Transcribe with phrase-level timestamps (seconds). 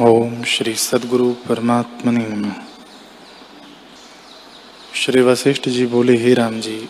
[0.00, 2.52] ओम श्री सदगुरु परमात्मने नमः।
[4.94, 6.88] श्री वशिष्ठ जी बोले, हे राम जी,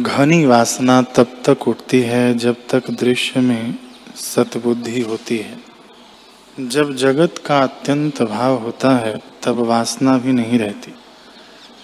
[0.00, 3.74] घनी वासना तब तक उठती है जब तक दृश्य में
[4.16, 5.60] सतबुद्धि होती है।
[6.60, 10.94] जब जगत का अत्यंत भाव होता है, तब वासना भी नहीं रहती।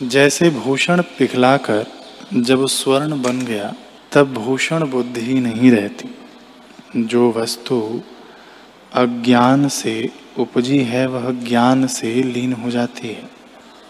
[0.09, 1.87] जैसे भूषण पिघलाकर
[2.35, 3.75] जब स्वर्ण बन गया,
[4.13, 6.15] तब भूषण बुद्धि नहीं रहती।
[6.97, 8.01] जो वस्तु
[8.93, 13.31] अज्ञान से उपजी है वह ज्ञान से लीन हो जाती है।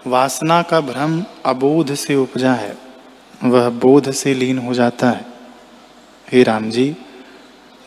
[0.07, 2.77] वासना का भ्रम अबोध से उपजा है,
[3.45, 5.27] वह बोध से लीन हो जाता है।
[6.33, 6.97] हे राम जी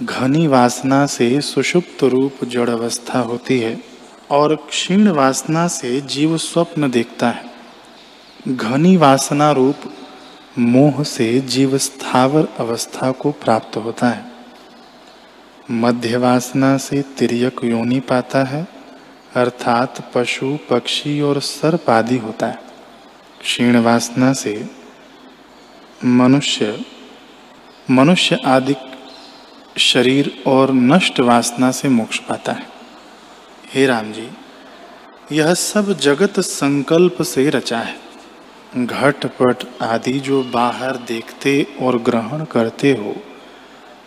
[0.04, 3.84] घनी वासना से सुषुप्त रूप जड़ अवस्था होती है
[4.32, 7.46] और क्षीण वासना से जीव स्वप्न देखता है।
[8.48, 9.76] घनी वासना रूप
[10.60, 14.31] मोह से जीव स्थावर अवस्था को प्राप्त होता है।
[15.72, 18.68] मध्य वासना से तिरक योनि पाता है,
[19.36, 22.60] अर्थात पशु, पक्षी और सर्प आदि होता है।
[23.42, 24.70] क्षीण वासना से
[26.06, 26.86] मनुष्य
[27.92, 28.76] मनुष्य आदि
[29.78, 32.68] शरीर और नष्ट वासना से मोक्ष पाता है।
[33.74, 34.30] हे राम जी,
[35.32, 37.98] यह सब जगत संकल्प से रचा है।
[38.78, 43.16] घटपट आदि जो बाहर देखते और ग्रहण करते हो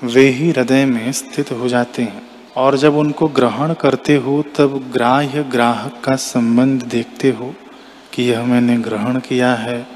[0.05, 2.23] वे ही हृदय में स्थित हो जाते हैं।
[2.57, 7.55] और जब उनको ग्रहण करते हो, तब ग्राह्य ग्राहक का संबंध देखते हो
[8.13, 9.87] कि यह मैंने ग्रहण किया है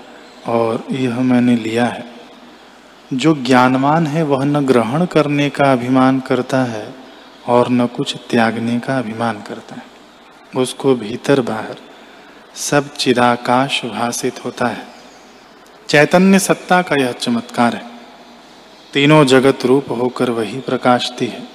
[0.47, 2.05] और यह मैंने लिया है।
[3.13, 6.95] जो ज्ञानवान है, वह न ग्रहण करने का अभिमान करता है
[7.47, 9.83] और न कुछ त्यागने का अभिमान करता है।
[10.57, 11.77] उसको भीतर बाहर
[12.55, 14.87] सब चिदाकाश भाषित होता है।
[15.89, 17.88] चैतन्य सत्ता का यह चमत्कार है।
[18.93, 21.49] तीनों जगत रूप होकर वही प्रकाशती है।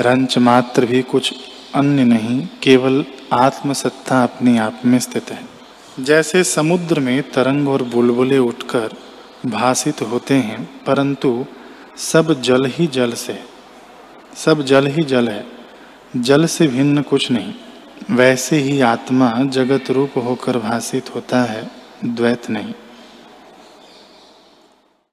[0.00, 1.34] रंच मात्र भी कुछ
[1.74, 5.48] अन्य नहीं, केवल आत्मसत्ता अपने आप में स्थित है।
[6.00, 8.94] जैसे समुद्र में तरंग और बुलबुले उठकर
[9.46, 11.44] भाषित होते हैं, परंतु
[11.98, 13.44] सब जल ही जल से
[14.36, 15.46] सब जल ही जल है,
[16.16, 17.54] जल से भिन्न कुछ नहीं।
[18.10, 21.70] वैसे ही आत्मा जगत रूप होकर भाषित होता है,
[22.04, 22.74] द्वैत नहीं।